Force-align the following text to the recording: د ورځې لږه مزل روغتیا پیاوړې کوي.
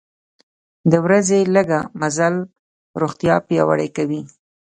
د 0.91 0.93
ورځې 1.05 1.39
لږه 1.55 1.79
مزل 2.01 2.35
روغتیا 3.01 3.35
پیاوړې 3.47 3.87
کوي. 3.97 4.21